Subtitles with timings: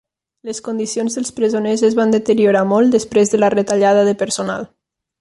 [0.49, 4.69] Les condicions dels presoners es van deteriorar molt després de la retallada de personal.